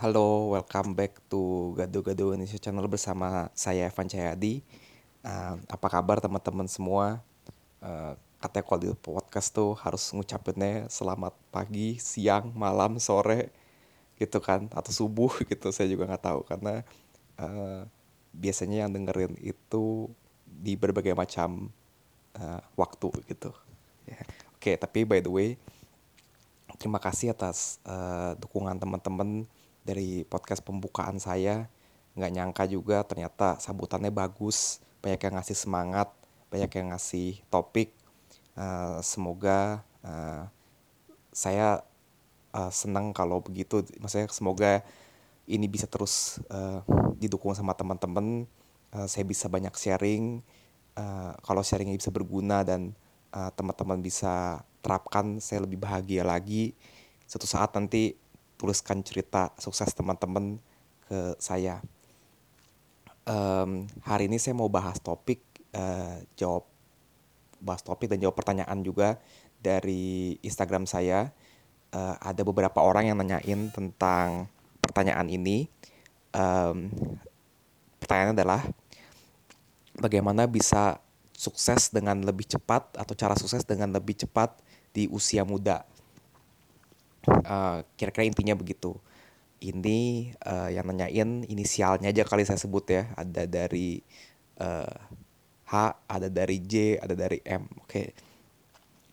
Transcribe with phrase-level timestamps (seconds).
[0.00, 4.64] Halo, welcome back to Gado-Gado Indonesia Channel bersama saya Evan Cahyadi.
[5.20, 7.20] Uh, apa kabar teman-teman semua?
[7.84, 13.52] Uh, katanya kalau di podcast tuh harus ngucapinnya selamat pagi, siang, malam, sore,
[14.16, 15.68] gitu kan, atau subuh gitu.
[15.68, 16.80] Saya juga nggak tahu karena
[17.36, 17.84] uh,
[18.32, 20.08] biasanya yang dengerin itu
[20.48, 21.68] di berbagai macam
[22.40, 23.52] uh, waktu gitu.
[24.08, 24.24] Yeah.
[24.56, 25.60] Oke, okay, tapi by the way,
[26.80, 29.44] terima kasih atas uh, dukungan teman-teman
[29.90, 31.66] dari podcast pembukaan saya.
[32.14, 34.78] Nggak nyangka juga ternyata sambutannya bagus.
[35.02, 36.08] Banyak yang ngasih semangat
[36.50, 37.94] banyak yang ngasih topik.
[38.58, 40.50] Uh, semoga uh,
[41.30, 41.86] saya
[42.50, 43.86] uh, senang kalau begitu.
[44.02, 44.82] Maksudnya semoga
[45.46, 46.82] ini bisa terus uh,
[47.16, 48.44] didukung sama teman-teman.
[48.90, 50.42] Uh, saya bisa banyak sharing.
[50.98, 52.92] Uh, kalau sharingnya bisa berguna dan
[53.30, 56.74] uh, teman-teman bisa terapkan saya lebih bahagia lagi.
[57.30, 58.18] Suatu saat nanti
[58.60, 60.60] tuliskan cerita sukses teman-teman
[61.08, 61.80] ke saya.
[63.24, 65.40] Um, hari ini saya mau bahas topik
[65.72, 66.68] uh, jawab
[67.56, 69.16] bahas topik dan jawab pertanyaan juga
[69.64, 71.32] dari Instagram saya.
[71.90, 74.44] Uh, ada beberapa orang yang nanyain tentang
[74.84, 75.64] pertanyaan ini.
[76.36, 76.92] Um,
[77.96, 78.62] pertanyaannya adalah
[79.96, 81.00] bagaimana bisa
[81.32, 84.52] sukses dengan lebih cepat atau cara sukses dengan lebih cepat
[84.92, 85.89] di usia muda
[87.24, 88.96] kira kira-kira intinya begitu.
[89.60, 93.12] Ini uh, yang nanyain inisialnya aja kali saya sebut ya.
[93.16, 94.00] Ada dari
[94.60, 94.96] uh,
[95.68, 95.74] H
[96.08, 97.68] ada dari J ada dari M.
[97.80, 97.86] Oke.
[97.86, 98.08] Okay.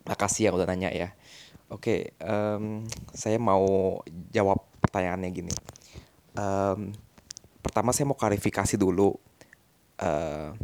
[0.08, 1.12] makasih yang udah nanya ya.
[1.68, 4.00] Oke okay, um, saya mau
[4.32, 5.52] jawab pertanyaannya gini.
[6.32, 6.96] Um,
[7.60, 9.12] pertama saya mau klarifikasi dulu.
[10.00, 10.56] Uh,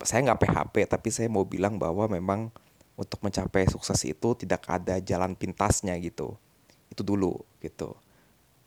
[0.00, 2.48] saya nggak PHP tapi saya mau bilang bahwa memang
[3.00, 6.36] untuk mencapai sukses itu tidak ada jalan pintasnya gitu.
[6.92, 7.96] Itu dulu gitu.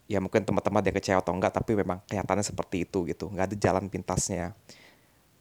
[0.09, 3.29] Ya mungkin teman-teman ada kecewa atau enggak tapi memang kelihatannya seperti itu gitu.
[3.29, 4.57] Nggak ada jalan pintasnya.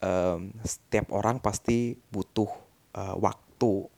[0.04, 2.52] Um, setiap orang pasti butuh
[2.92, 3.88] uh, waktu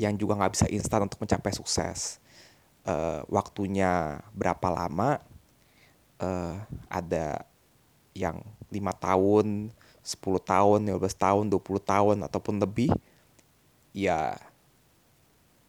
[0.00, 2.16] yang juga nggak bisa instan untuk mencapai sukses.
[2.88, 5.20] Uh, waktunya berapa lama?
[6.16, 6.56] Uh,
[6.88, 7.44] ada
[8.16, 8.40] yang
[8.72, 12.90] lima tahun 10 tahun 15 tahun 20 tahun ataupun lebih
[13.92, 14.36] ya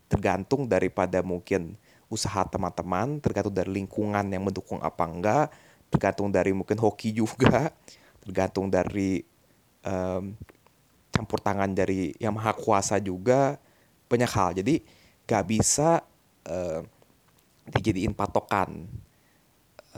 [0.07, 1.75] tergantung daripada mungkin
[2.07, 5.47] usaha teman-teman, tergantung dari lingkungan yang mendukung apa enggak,
[5.89, 7.73] tergantung dari mungkin hoki juga,
[8.23, 9.25] tergantung dari
[9.81, 10.37] um,
[11.09, 13.57] campur tangan dari yang maha kuasa juga,
[14.05, 14.49] banyak hal.
[14.61, 14.85] Jadi
[15.25, 16.05] gak bisa
[16.45, 16.81] uh,
[17.73, 18.85] dijadiin patokan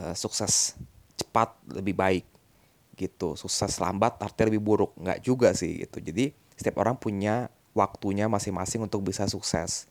[0.00, 0.78] uh, sukses
[1.16, 2.26] cepat lebih baik
[2.96, 6.00] gitu, sukses lambat artinya lebih buruk, nggak juga sih gitu.
[6.00, 9.84] Jadi setiap orang punya waktunya masing-masing untuk bisa sukses.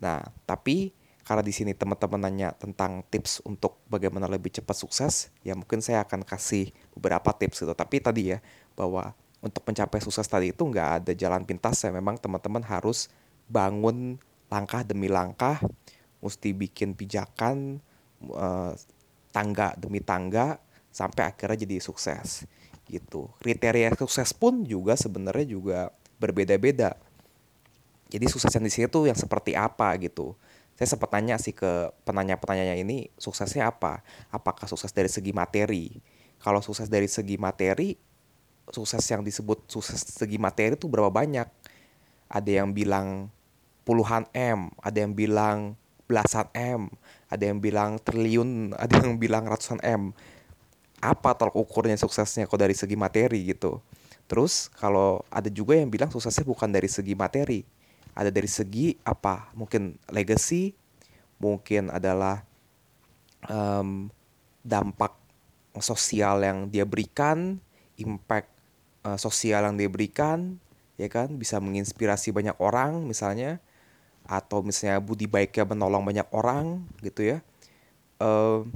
[0.00, 5.52] Nah, tapi karena di sini teman-teman nanya tentang tips untuk bagaimana lebih cepat sukses, ya
[5.52, 7.76] mungkin saya akan kasih beberapa tips gitu.
[7.76, 8.40] Tapi tadi ya
[8.72, 9.12] bahwa
[9.44, 11.92] untuk mencapai sukses tadi itu nggak ada jalan pintas ya.
[11.92, 13.12] Memang teman-teman harus
[13.46, 14.16] bangun
[14.48, 15.60] langkah demi langkah,
[16.24, 17.78] mesti bikin pijakan
[18.24, 18.72] eh,
[19.30, 20.58] tangga demi tangga
[20.90, 22.48] sampai akhirnya jadi sukses
[22.90, 23.30] gitu.
[23.38, 25.80] Kriteria sukses pun juga sebenarnya juga
[26.18, 26.98] berbeda-beda
[28.10, 30.34] jadi suksesnya di sini tuh yang seperti apa gitu.
[30.74, 34.02] Saya sempat tanya sih ke penanya-penanya ini suksesnya apa?
[34.34, 36.02] Apakah sukses dari segi materi?
[36.42, 37.94] Kalau sukses dari segi materi
[38.70, 41.46] sukses yang disebut sukses segi materi itu berapa banyak?
[42.26, 43.30] Ada yang bilang
[43.86, 45.74] puluhan M ada yang bilang
[46.06, 46.90] belasan M
[47.30, 50.10] ada yang bilang triliun ada yang bilang ratusan M.
[51.00, 53.80] Apa tolak ukurnya suksesnya kok dari segi materi gitu?
[54.28, 57.79] Terus kalau ada juga yang bilang suksesnya bukan dari segi materi
[58.14, 59.50] ada dari segi apa?
[59.54, 60.74] Mungkin legacy
[61.40, 62.44] mungkin adalah
[63.48, 64.12] um,
[64.60, 65.16] dampak
[65.80, 67.56] sosial yang dia berikan
[67.96, 68.50] impact
[69.06, 70.60] uh, sosial yang dia berikan
[71.00, 71.32] ya kan?
[71.36, 73.62] Bisa menginspirasi banyak orang misalnya
[74.28, 77.38] atau misalnya budi baiknya menolong banyak orang gitu ya.
[78.20, 78.68] Uh,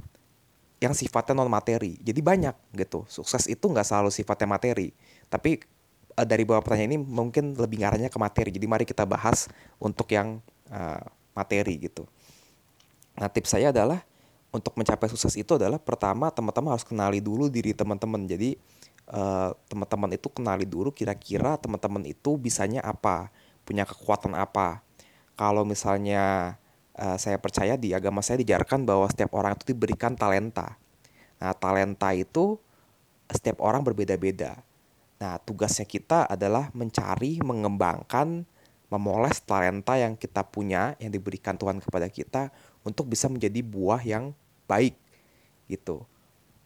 [0.83, 3.07] yang sifatnya non materi jadi banyak gitu.
[3.07, 4.91] Sukses itu nggak selalu sifatnya materi.
[5.31, 5.74] Tapi
[6.15, 8.49] uh, dari beberapa pertanyaan ini mungkin lebih ngarahnya ke materi.
[8.51, 10.39] Jadi mari kita bahas untuk yang
[10.71, 11.03] uh,
[11.35, 12.07] materi gitu.
[13.19, 14.03] Nah tips saya adalah
[14.55, 18.23] untuk mencapai sukses itu adalah pertama teman-teman harus kenali dulu diri teman-teman.
[18.23, 18.55] Jadi
[19.11, 23.29] uh, teman-teman itu kenali dulu kira-kira teman-teman itu bisanya apa,
[23.67, 24.79] punya kekuatan apa.
[25.35, 26.55] Kalau misalnya
[26.95, 30.79] uh, saya percaya di agama saya dijarkan bahwa setiap orang itu diberikan talenta.
[31.43, 32.55] Nah talenta itu
[33.27, 34.63] setiap orang berbeda-beda
[35.15, 38.43] Nah, tugasnya kita adalah mencari, mengembangkan,
[38.91, 42.51] memoles talenta yang kita punya, yang diberikan Tuhan kepada kita
[42.83, 44.35] untuk bisa menjadi buah yang
[44.67, 44.93] baik,
[45.71, 46.03] gitu.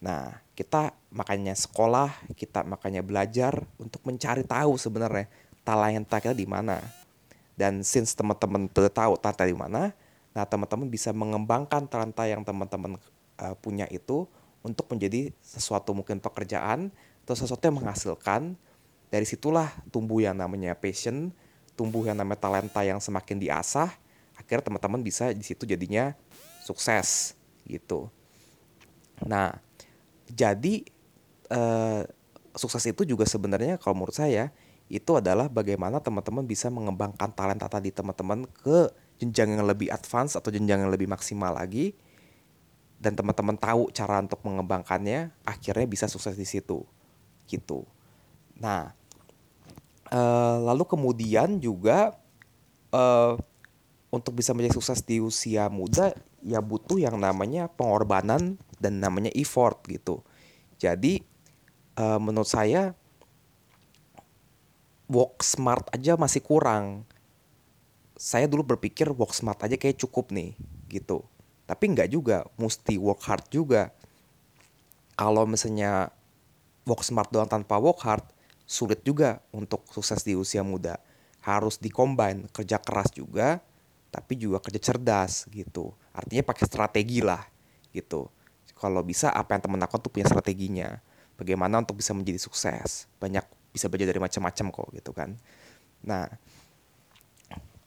[0.02, 5.30] Nah, kita makanya sekolah, kita makanya belajar untuk mencari tahu sebenarnya
[5.64, 6.82] talenta kita di mana.
[7.60, 9.92] Dan since teman-teman sudah tahu talenta di mana,
[10.32, 12.96] nah teman-teman bisa mengembangkan talenta yang teman-teman
[13.40, 14.24] uh, punya itu
[14.64, 16.92] untuk menjadi sesuatu mungkin pekerjaan
[17.30, 18.58] atau sesuatu yang menghasilkan.
[19.14, 21.30] Dari situlah tumbuh yang namanya passion,
[21.78, 23.94] tumbuh yang namanya talenta yang semakin diasah.
[24.34, 26.18] Akhirnya teman-teman bisa di situ jadinya
[26.66, 27.38] sukses
[27.70, 28.10] gitu.
[29.30, 29.62] Nah,
[30.26, 30.82] jadi
[31.54, 32.02] eh,
[32.58, 34.50] sukses itu juga sebenarnya kalau menurut saya
[34.90, 38.90] itu adalah bagaimana teman-teman bisa mengembangkan talenta tadi teman-teman ke
[39.22, 41.94] jenjang yang lebih advance atau jenjang yang lebih maksimal lagi
[42.98, 46.82] dan teman-teman tahu cara untuk mengembangkannya akhirnya bisa sukses di situ
[47.50, 47.90] gitu
[48.62, 48.94] nah
[50.14, 52.14] eh, lalu kemudian juga
[52.94, 53.34] eh,
[54.10, 59.86] untuk bisa menjadi sukses di usia muda ya butuh yang namanya pengorbanan dan namanya effort
[59.86, 60.26] gitu.
[60.82, 61.22] Jadi
[62.00, 62.98] uh, menurut saya
[65.06, 67.06] work smart aja masih kurang.
[68.20, 70.58] Saya dulu berpikir work smart aja kayak cukup nih
[70.90, 71.24] gitu.
[71.70, 73.94] Tapi nggak juga, mesti work hard juga.
[75.14, 76.10] Kalau misalnya
[76.90, 78.26] work smart doang tanpa work hard,
[78.66, 80.98] sulit juga untuk sukses di usia muda.
[81.46, 83.62] Harus dikombin kerja keras juga,
[84.10, 85.94] tapi juga kerja cerdas gitu.
[86.12, 87.46] Artinya pakai strategi lah
[87.94, 88.28] gitu.
[88.74, 90.98] Kalau bisa apa yang temen aku tuh punya strateginya.
[91.38, 93.08] Bagaimana untuk bisa menjadi sukses.
[93.22, 95.38] Banyak bisa belajar dari macam-macam kok gitu kan.
[96.04, 96.28] Nah,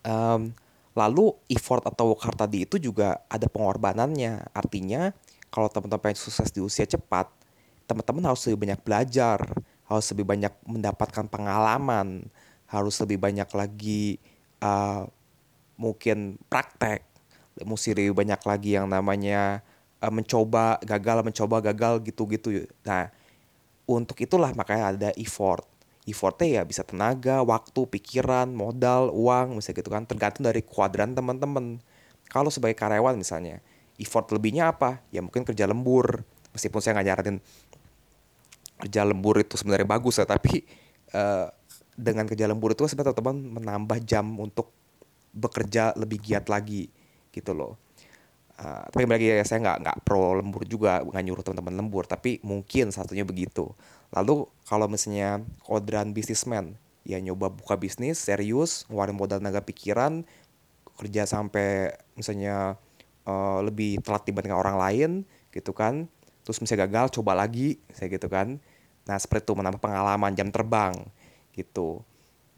[0.07, 0.55] um,
[0.93, 4.53] lalu effort atau work hard tadi itu juga ada pengorbanannya.
[4.53, 5.13] Artinya
[5.53, 7.29] kalau teman-teman pengen sukses di usia cepat,
[7.93, 9.39] teman-teman harus lebih banyak belajar,
[9.85, 12.25] harus lebih banyak mendapatkan pengalaman,
[12.73, 14.17] harus lebih banyak lagi
[14.65, 15.05] uh,
[15.77, 17.05] mungkin praktek.
[17.61, 19.61] Mesti lebih banyak lagi yang namanya
[20.01, 22.65] uh, mencoba gagal mencoba gagal gitu-gitu.
[22.89, 23.13] Nah
[23.85, 25.69] untuk itulah makanya ada effort.
[26.03, 30.03] Effortnya ya bisa tenaga waktu pikiran modal uang misalnya gitu kan.
[30.09, 31.79] Tergantung dari kuadran teman-teman.
[32.33, 33.61] Kalau sebagai karyawan misalnya
[34.01, 35.05] effort lebihnya apa?
[35.15, 36.25] Ya mungkin kerja lembur.
[36.57, 37.39] Meskipun saya nggak nyaranin
[38.83, 40.67] kerja lembur itu sebenarnya bagus ya tapi
[41.15, 41.47] uh,
[41.95, 44.75] dengan kerja lembur itu sebenarnya teman-teman menambah jam untuk
[45.31, 46.91] bekerja lebih giat lagi
[47.31, 47.79] gitu loh.
[48.59, 52.43] Uh, tapi lagi ya saya nggak nggak pro lembur juga nggak nyuruh teman-teman lembur tapi
[52.45, 53.71] mungkin satunya begitu.
[54.13, 60.23] Lalu kalau misalnya kodran bisnismen ya nyoba buka bisnis serius ngeluarin modal naga pikiran
[61.01, 62.77] kerja sampai misalnya
[63.25, 65.11] uh, lebih telat dibanding orang lain
[65.55, 66.11] gitu kan.
[66.45, 68.61] Terus misalnya gagal coba lagi saya gitu kan
[69.07, 70.95] nah seperti itu menambah pengalaman jam terbang
[71.53, 72.03] gitu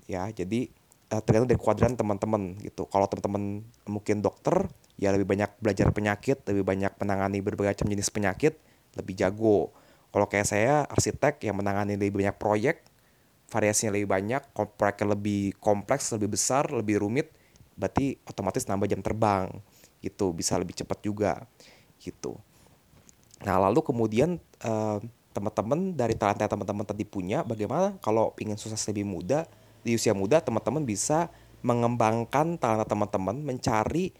[0.05, 0.69] ya jadi
[1.15, 2.91] uh, tergantung dari kuadran teman-teman gitu.
[2.91, 4.67] Kalau teman-teman mungkin dokter,
[4.99, 8.59] ya lebih banyak belajar penyakit, lebih banyak menangani berbagai macam jenis penyakit,
[8.99, 9.75] lebih jago.
[10.15, 12.87] Kalau kayak saya arsitek yang menangani lebih banyak proyek,
[13.51, 14.43] variasinya lebih banyak,
[14.79, 17.35] proyeknya lebih kompleks, lebih besar, lebih rumit,
[17.75, 19.51] berarti otomatis nambah jam terbang
[20.03, 21.33] gitu, bisa lebih cepat juga
[21.99, 22.39] gitu.
[23.43, 25.03] Nah lalu kemudian uh,
[25.35, 29.51] teman-teman dari talenta teman-teman tadi punya, bagaimana kalau ingin sukses lebih muda,
[29.83, 31.29] di usia muda teman-teman bisa
[31.67, 34.15] mengembangkan talenta teman-teman mencari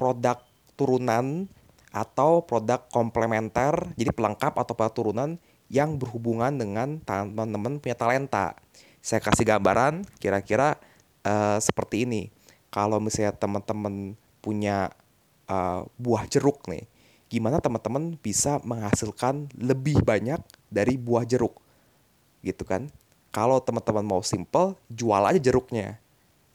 [0.00, 0.40] produk
[0.74, 1.46] turunan
[1.92, 5.30] atau produk komplementer jadi pelengkap atau produk turunan
[5.66, 8.54] yang berhubungan dengan teman-teman punya talenta.
[9.02, 10.78] Saya kasih gambaran kira-kira
[11.26, 12.30] uh, seperti ini.
[12.70, 14.94] Kalau misalnya teman-teman punya
[15.50, 16.86] uh, buah jeruk nih
[17.26, 20.38] gimana teman-teman bisa menghasilkan lebih banyak
[20.70, 21.58] dari buah jeruk
[22.46, 22.86] gitu kan
[23.36, 26.00] kalau teman-teman mau simple, jual aja jeruknya.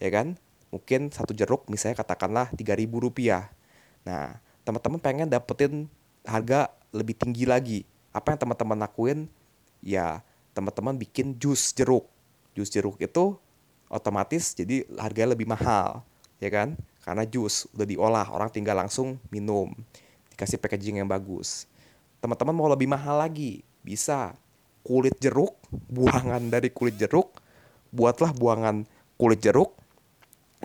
[0.01, 0.33] Ya kan?
[0.73, 3.53] Mungkin satu jeruk misalnya katakanlah ribu rupiah.
[4.01, 5.85] Nah, teman-teman pengen dapetin
[6.25, 7.79] harga lebih tinggi lagi.
[8.09, 9.29] Apa yang teman-teman lakuin?
[9.85, 10.25] Ya,
[10.57, 12.09] teman-teman bikin jus jeruk.
[12.57, 13.37] Jus jeruk itu
[13.85, 16.01] otomatis jadi harganya lebih mahal,
[16.41, 16.73] ya kan?
[17.05, 19.69] Karena jus udah diolah, orang tinggal langsung minum.
[20.41, 21.69] Dikasih packaging yang bagus.
[22.17, 24.33] Teman-teman mau lebih mahal lagi, bisa
[24.81, 27.37] kulit jeruk, buangan dari kulit jeruk,
[27.93, 28.81] buatlah buangan
[29.21, 29.77] kulit jeruk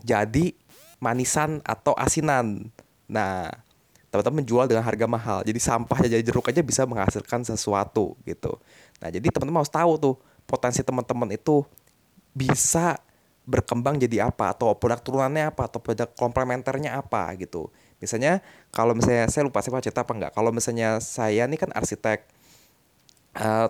[0.00, 0.56] jadi
[0.96, 2.72] manisan atau asinan.
[3.04, 3.52] Nah,
[4.08, 5.44] teman-teman menjual dengan harga mahal.
[5.44, 8.56] Jadi sampahnya jadi jeruk aja bisa menghasilkan sesuatu gitu.
[9.04, 10.14] Nah, jadi teman-teman harus tahu tuh
[10.48, 11.68] potensi teman-teman itu
[12.32, 12.96] bisa
[13.44, 17.68] berkembang jadi apa atau produk turunannya apa atau produk komplementernya apa gitu.
[17.96, 20.32] Misalnya kalau misalnya saya lupa saya cerita apa enggak.
[20.36, 22.28] Kalau misalnya saya ini kan arsitek
[23.40, 23.68] uh,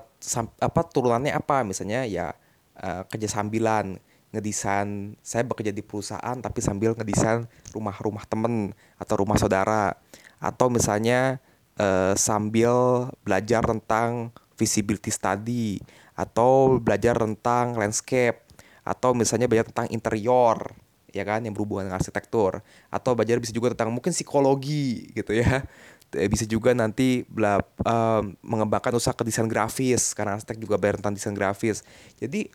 [0.59, 1.63] apa turunannya apa?
[1.63, 2.35] Misalnya ya
[2.83, 3.99] uh, kerja sambilan
[4.35, 5.15] ngedesain.
[5.23, 9.95] Saya bekerja di perusahaan tapi sambil ngedesain rumah-rumah temen atau rumah saudara.
[10.43, 11.39] Atau misalnya
[11.79, 15.79] uh, sambil belajar tentang visibility study
[16.19, 18.43] atau belajar tentang landscape.
[18.87, 20.86] Atau misalnya belajar tentang interior
[21.17, 22.61] ya kan yang berhubungan dengan arsitektur
[22.93, 25.65] atau belajar bisa juga tentang mungkin psikologi gitu ya
[26.21, 31.01] eh, bisa juga nanti bela, uh, mengembangkan usaha ke desain grafis karena arsitek juga belajar
[31.01, 31.81] tentang desain grafis
[32.21, 32.53] jadi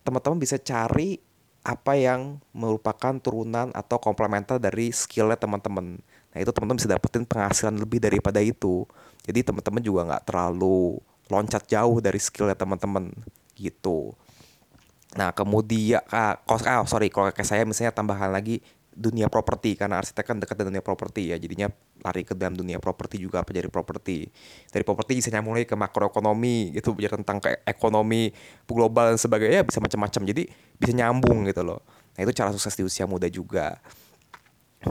[0.00, 1.20] teman-teman bisa cari
[1.60, 6.00] apa yang merupakan turunan atau komplementer dari skillnya teman-teman.
[6.32, 8.88] Nah itu teman-teman bisa dapetin penghasilan lebih daripada itu.
[9.28, 10.96] Jadi teman-teman juga nggak terlalu
[11.28, 13.12] loncat jauh dari skillnya teman-teman
[13.60, 14.16] gitu.
[15.18, 20.24] Nah kemudian ah, ah sorry kalau kayak saya misalnya tambahan lagi dunia properti karena arsitek
[20.26, 21.70] kan dekat dengan dunia properti ya jadinya
[22.02, 24.30] lari ke dalam dunia properti juga apa jadi properti.
[24.70, 28.30] Dari properti bisa nyambung lagi ke makroekonomi gitu bicara tentang ke ekonomi
[28.66, 30.22] global dan sebagainya bisa macam-macam.
[30.26, 30.42] Jadi
[30.78, 31.80] bisa nyambung gitu loh.
[32.14, 33.78] Nah itu cara sukses di usia muda juga.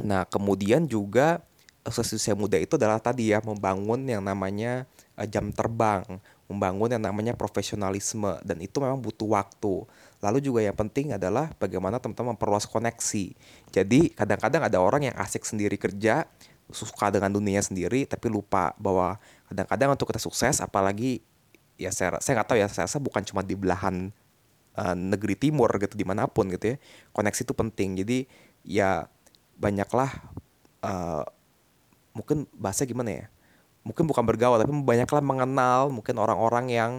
[0.03, 1.43] Nah kemudian juga
[1.88, 4.83] sukses di usia muda itu adalah tadi ya membangun yang namanya
[5.15, 6.05] uh, jam terbang
[6.49, 9.85] membangun yang namanya profesionalisme dan itu memang butuh waktu.
[10.19, 13.25] Lalu juga yang penting adalah bagaimana teman-teman memperluas koneksi.
[13.71, 16.27] Jadi kadang-kadang ada orang yang asik sendiri kerja,
[16.69, 19.15] suka dengan dunia sendiri, tapi lupa bahwa
[19.47, 21.23] kadang-kadang untuk kita sukses, apalagi
[21.79, 24.11] ya saya saya nggak tahu ya, saya rasa bukan cuma di belahan
[24.75, 26.77] uh, negeri timur gitu di mana pun gitu ya,
[27.15, 27.89] koneksi itu penting.
[28.03, 28.17] Jadi
[28.67, 29.07] ya
[29.55, 30.11] banyaklah
[30.83, 31.23] uh,
[32.11, 33.25] mungkin bahasa gimana ya?
[33.83, 36.91] mungkin bukan bergaul tapi banyaklah mengenal mungkin orang-orang yang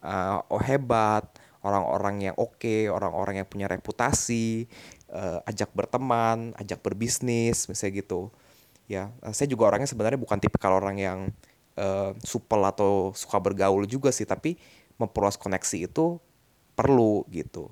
[0.00, 1.22] uh, oh hebat
[1.62, 4.66] orang-orang yang oke okay, orang-orang yang punya reputasi
[5.10, 8.30] uh, ajak berteman ajak berbisnis misalnya gitu.
[8.90, 11.18] Ya uh, saya juga orangnya sebenarnya bukan tipikal orang yang
[11.78, 14.58] uh, supel atau suka bergaul juga sih tapi
[14.98, 16.18] memperluas koneksi itu
[16.74, 17.70] perlu gitu.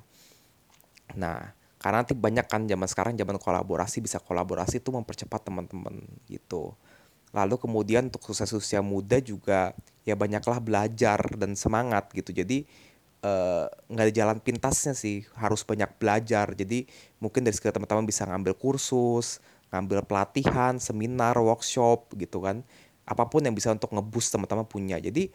[1.19, 6.77] Nah karena nanti banyak kan zaman sekarang zaman kolaborasi bisa kolaborasi itu mempercepat teman-teman gitu.
[7.33, 9.73] Lalu kemudian untuk sukses usia muda juga
[10.05, 12.35] ya banyaklah belajar dan semangat gitu.
[12.35, 12.90] Jadi eh,
[13.21, 15.25] nggak uh, ada jalan pintasnya sih.
[15.37, 16.53] Harus banyak belajar.
[16.57, 16.89] Jadi
[17.21, 22.67] mungkin dari sekitar teman-teman bisa ngambil kursus ngambil pelatihan seminar workshop gitu kan.
[23.07, 24.99] Apa pun yang bisa untuk ngebus teman-teman punya.
[24.99, 25.31] Jadi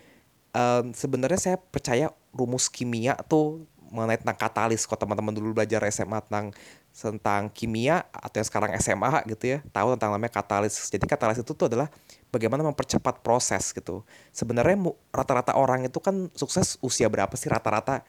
[0.51, 4.84] um, sebenarnya saya percaya rumus kimia tuh mengenai tentang katalis.
[4.84, 6.51] Kalau teman-teman dulu belajar SMA tentang
[6.96, 11.52] tentang kimia atau yang sekarang SMA gitu ya tahu tentang namanya katalis jadi katalis itu
[11.52, 11.92] tuh adalah
[12.32, 14.80] bagaimana mempercepat proses gitu sebenarnya
[15.12, 18.08] rata-rata orang itu kan sukses usia berapa sih rata-rata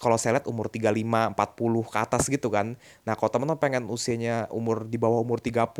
[0.00, 2.72] kalau saya lihat umur 35, 40 ke atas gitu kan.
[3.04, 5.76] Nah, kalau teman-teman pengen usianya umur di bawah umur 30,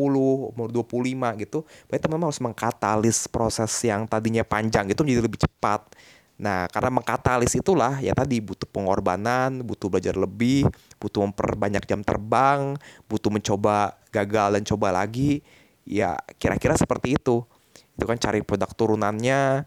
[0.53, 5.89] umur 25 gitu, berarti teman-teman harus mengkatalis proses yang tadinya panjang gitu menjadi lebih cepat.
[6.35, 10.67] Nah, karena mengkatalis itulah ya tadi butuh pengorbanan, butuh belajar lebih,
[10.99, 12.75] butuh memperbanyak jam terbang,
[13.07, 15.47] butuh mencoba gagal dan coba lagi.
[15.87, 17.47] Ya, kira-kira seperti itu.
[17.95, 19.63] Itu kan cari produk turunannya.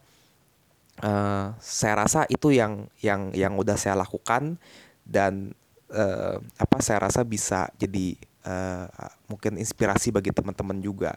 [0.97, 4.57] Uh, saya rasa itu yang yang yang udah saya lakukan
[5.05, 5.53] dan
[5.93, 8.17] uh, apa saya rasa bisa jadi
[8.49, 8.89] uh,
[9.29, 11.15] mungkin inspirasi bagi teman-teman juga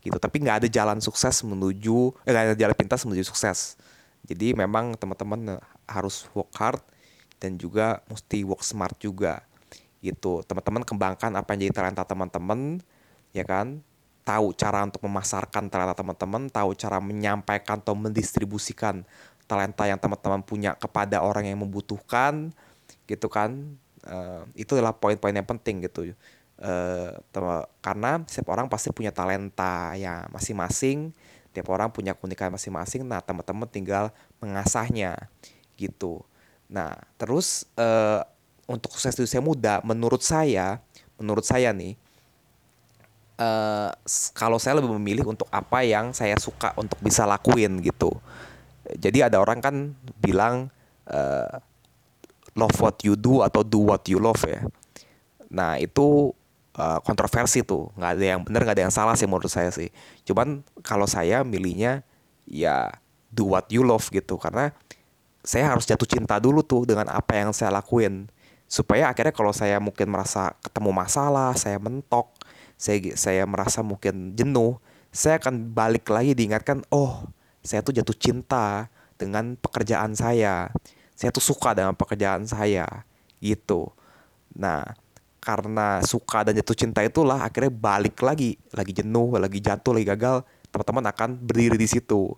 [0.00, 0.14] gitu.
[0.14, 3.74] Tapi nggak ada jalan sukses menuju, eh nggak ada jalan pintas menuju sukses
[4.26, 6.82] jadi memang teman-teman harus work hard
[7.38, 9.46] dan juga mesti work smart juga.
[10.02, 10.42] Gitu.
[10.44, 12.82] Teman-teman kembangkan apa yang jadi talenta teman-teman,
[13.30, 13.78] ya kan?
[14.26, 19.06] Tahu cara untuk memasarkan talenta teman-teman, tahu cara menyampaikan atau mendistribusikan
[19.46, 22.50] talenta yang teman-teman punya kepada orang yang membutuhkan,
[23.06, 23.78] gitu kan?
[24.02, 26.10] Uh, itu adalah poin-poin yang penting gitu.
[26.56, 27.12] Uh,
[27.84, 31.12] karena setiap orang pasti punya talenta ya masing-masing
[31.56, 33.08] tiap orang punya keunikan masing-masing.
[33.08, 34.12] Nah teman-teman tinggal
[34.44, 35.16] mengasahnya
[35.80, 36.20] gitu.
[36.68, 38.20] Nah terus uh,
[38.68, 40.84] untuk sukses di usia muda menurut saya
[41.16, 41.96] menurut saya nih
[43.40, 43.88] uh,
[44.36, 48.12] kalau saya lebih memilih untuk apa yang saya suka untuk bisa lakuin gitu.
[48.86, 50.68] Jadi ada orang kan bilang
[51.10, 51.58] uh,
[52.54, 54.62] love what you do atau do what you love ya.
[55.50, 56.36] Nah itu
[56.76, 57.90] uh, kontroversi tuh.
[57.96, 59.88] Nggak ada yang benar nggak ada yang salah sih menurut saya sih.
[60.28, 62.04] Cuman kalau saya milihnya
[62.46, 62.92] ya
[63.32, 64.36] do what you love gitu.
[64.36, 64.70] Karena
[65.42, 68.28] saya harus jatuh cinta dulu tuh dengan apa yang saya lakuin.
[68.68, 72.34] Supaya akhirnya kalau saya mungkin merasa ketemu masalah saya mentok
[72.76, 74.76] saya saya merasa mungkin jenuh
[75.14, 77.24] saya akan balik lagi diingatkan oh
[77.64, 80.70] saya tuh jatuh cinta dengan pekerjaan saya.
[81.16, 82.84] Saya tuh suka dengan pekerjaan saya.
[83.40, 83.88] Gitu.
[84.52, 85.05] Nah
[85.46, 90.42] karena suka dan jatuh cinta itulah akhirnya balik lagi lagi jenuh lagi jatuh lagi gagal
[90.74, 92.34] teman-teman akan berdiri di situ.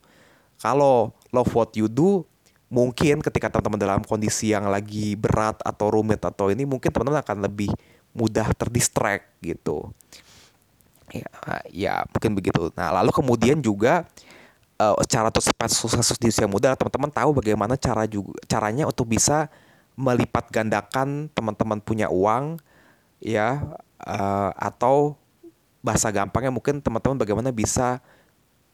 [0.60, 2.28] Kalau love what you do
[2.68, 7.48] mungkin ketika teman-teman dalam kondisi yang lagi berat atau rumit atau ini mungkin teman-teman akan
[7.48, 7.72] lebih
[8.12, 9.88] mudah terdistract gitu.
[11.08, 11.32] Ya,
[11.72, 12.68] ya mungkin begitu.
[12.76, 14.04] Nah lalu kemudian juga
[14.76, 19.48] uh, cara cepat sukses di usia muda teman-teman tahu bagaimana cara juga caranya untuk bisa
[19.96, 22.60] melipat gandakan teman-teman punya uang
[23.18, 25.18] ya uh, atau
[25.82, 28.02] bahasa gampangnya mungkin teman-teman bagaimana bisa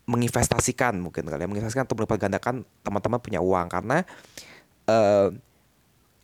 [0.05, 4.05] menginvestasikan mungkin kalian ya, menginvestasikan atau melipat gandakan teman-teman punya uang karena
[4.89, 5.33] uh,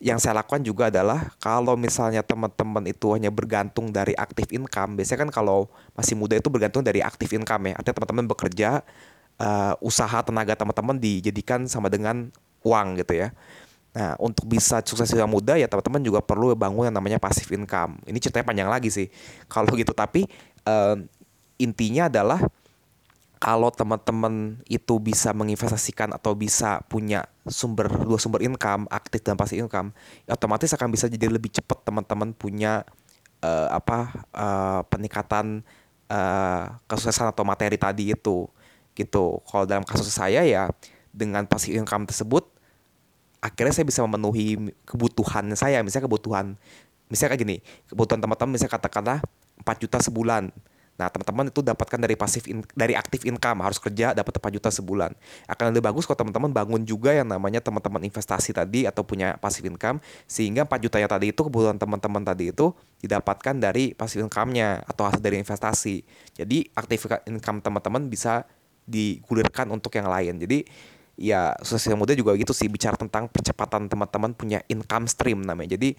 [0.01, 5.29] yang saya lakukan juga adalah kalau misalnya teman-teman itu hanya bergantung dari aktif income, biasanya
[5.29, 7.73] kan kalau masih muda itu bergantung dari aktif income ya.
[7.77, 8.81] Artinya teman-teman bekerja,
[9.37, 12.33] uh, usaha tenaga teman-teman dijadikan sama dengan
[12.65, 13.29] uang gitu ya.
[13.91, 17.99] Nah, untuk bisa sukses yang muda ya teman-teman juga perlu bangun yang namanya passive income.
[18.07, 19.11] Ini ceritanya panjang lagi sih.
[19.51, 20.23] Kalau gitu tapi
[20.63, 20.95] uh,
[21.59, 22.41] intinya adalah
[23.41, 29.57] kalau teman-teman itu bisa menginvestasikan atau bisa punya sumber dua sumber income aktif dan pasti
[29.57, 29.97] income
[30.29, 32.85] ya otomatis akan bisa jadi lebih cepat teman-teman punya
[33.41, 35.65] uh, apa uh, peningkatan
[36.05, 38.45] uh, kesuksesan atau materi tadi itu
[38.93, 40.69] gitu kalau dalam kasus saya ya
[41.09, 42.45] dengan pasti income tersebut
[43.41, 46.55] akhirnya saya bisa memenuhi kebutuhan saya misalnya kebutuhan
[47.09, 47.57] misalnya kayak gini
[47.89, 49.19] kebutuhan teman-teman misalnya katakanlah
[49.61, 50.53] 4 juta sebulan
[51.01, 54.69] Nah, teman-teman itu dapatkan dari pasif in, dari aktif income, harus kerja dapat 4 juta
[54.69, 55.17] sebulan.
[55.49, 59.65] Akan lebih bagus kalau teman-teman bangun juga yang namanya teman-teman investasi tadi atau punya pasif
[59.65, 59.97] income
[60.29, 65.09] sehingga 4 juta yang tadi itu kebutuhan teman-teman tadi itu didapatkan dari pasif income-nya atau
[65.09, 66.05] hasil dari investasi.
[66.37, 68.45] Jadi, aktif income teman-teman bisa
[68.85, 70.37] digulirkan untuk yang lain.
[70.37, 70.69] Jadi,
[71.21, 75.77] ya sosial muda juga gitu sih bicara tentang percepatan teman-teman punya income stream namanya.
[75.77, 75.93] Jadi,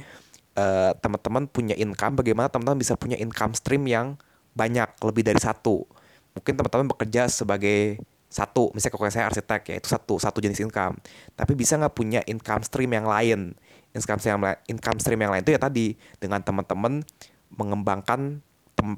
[0.59, 4.19] uh, teman-teman punya income, bagaimana teman-teman bisa punya income stream yang
[4.59, 5.87] banyak lebih dari satu?
[6.35, 8.03] Mungkin teman-teman bekerja sebagai
[8.33, 10.97] satu misalnya kalau saya arsitek ya itu satu satu jenis income.
[11.37, 13.53] Tapi bisa nggak punya income stream yang lain?
[13.93, 15.87] Income stream yang lain, income stream yang lain itu ya tadi
[16.17, 17.05] dengan teman-teman
[17.53, 18.41] mengembangkan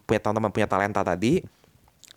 [0.07, 1.43] punya teman-teman punya talenta tadi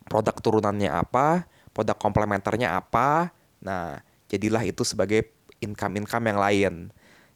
[0.06, 4.00] produk turunannya apa produk komplementernya apa nah
[4.30, 6.74] jadilah itu sebagai income income yang lain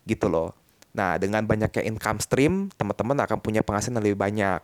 [0.06, 0.54] gitu loh
[0.92, 4.60] nah dengan banyaknya income stream teman-teman akan punya penghasilan lebih banyak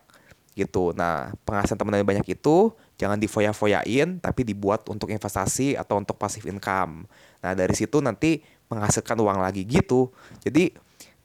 [0.59, 0.91] gitu.
[0.99, 6.51] Nah, penghasilan teman teman banyak itu jangan difoya-foyain tapi dibuat untuk investasi atau untuk passive
[6.51, 7.07] income.
[7.39, 10.11] Nah, dari situ nanti menghasilkan uang lagi gitu.
[10.43, 10.75] Jadi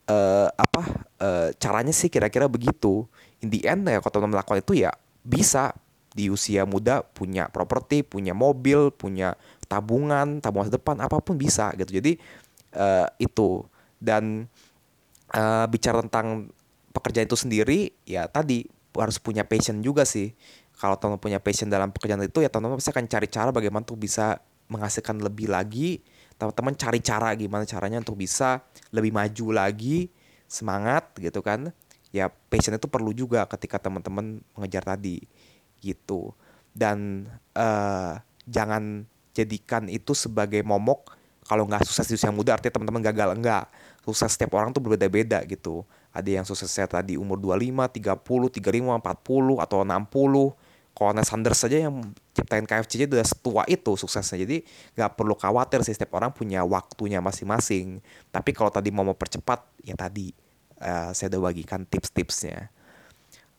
[0.06, 0.82] uh, apa
[1.18, 3.10] uh, caranya sih kira-kira begitu.
[3.42, 4.94] In the end ya kalau teman melakukan itu ya
[5.26, 5.74] bisa
[6.14, 9.34] di usia muda punya properti, punya mobil, punya
[9.74, 11.98] tabungan, tabungan depan apa pun bisa gitu.
[11.98, 12.22] Jadi
[12.78, 13.66] uh, itu.
[13.98, 14.46] Dan
[15.34, 16.54] uh, bicara tentang
[16.94, 20.32] pekerjaan itu sendiri ya tadi harus punya passion juga sih.
[20.78, 23.98] Kalau teman punya passion dalam pekerjaan itu ya teman-teman pasti akan cari cara bagaimana tuh
[23.98, 24.38] bisa
[24.70, 26.02] menghasilkan lebih lagi.
[26.38, 28.62] Teman-teman cari cara gimana caranya untuk bisa
[28.94, 30.12] lebih maju lagi
[30.46, 31.74] semangat gitu kan.
[32.14, 35.24] Ya passion itu perlu juga ketika teman-teman mengejar tadi
[35.82, 36.34] gitu.
[36.74, 38.18] Dan uh,
[38.50, 43.30] jangan jadikan itu sebagai momok kalau nggak sukses di usia muda artinya teman-teman gagal.
[43.36, 43.68] Enggak
[44.04, 45.84] sukses setiap orang tuh berbeda-beda gitu.
[46.14, 52.06] Ada yang suksesnya tadi umur 25, 30, 35, 40 atau 60 Colonel Sanders saja yang
[52.38, 54.46] ciptain KFC udah setua itu suksesnya.
[54.46, 54.58] Jadi
[54.94, 57.98] nggak perlu khawatir sih setiap orang punya waktunya masing-masing.
[58.30, 60.30] Tapi kalau tadi mau mempercepat ya tadi
[60.80, 62.70] uh, saya udah bagikan tips-tipsnya.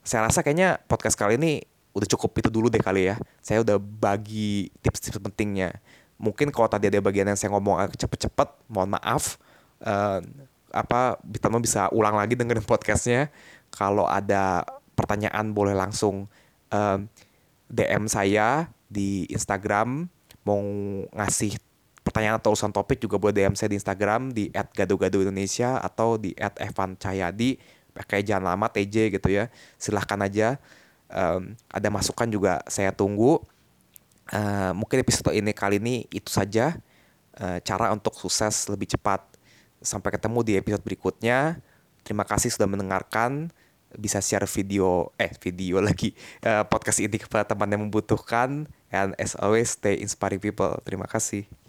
[0.07, 3.17] Saya rasa kayaknya podcast kali ini udah cukup itu dulu deh kali ya.
[3.39, 5.79] Saya udah bagi tips-tips pentingnya.
[6.19, 9.39] Mungkin kalau tadi ada bagian yang saya ngomong agak cepet-cepet mohon maaf.
[9.79, 10.19] Uh,
[10.75, 13.31] apa teman bisa ulang lagi dengerin podcastnya.
[13.71, 14.67] Kalau ada
[14.99, 16.27] pertanyaan boleh langsung
[16.75, 16.99] um,
[17.71, 20.11] DM saya di Instagram.
[20.43, 20.61] Mau
[21.15, 21.57] ngasih
[22.05, 27.57] pertanyaan atau urusan topik juga boleh DM saya di Instagram di @gado-gado_indonesia atau di @evan_cahyadi.
[27.95, 29.47] Pakai jangan lama TJ gitu ya.
[29.79, 30.59] Silahkan aja
[31.15, 33.39] um, ada masukan juga saya tunggu
[34.35, 36.75] uh, mungkin episode ini kali ini itu saja
[37.39, 39.35] uh, cara untuk sukses lebih cepat
[39.85, 41.61] Sampai ketemu di episode berikutnya.
[42.09, 43.53] Terima kasih sudah mendengarkan.
[43.95, 48.67] Bisa share video, eh video lagi, uh, podcast ini kepada teman yang membutuhkan.
[48.89, 50.81] And as always, stay inspiring people.
[50.83, 51.64] Terima kasih.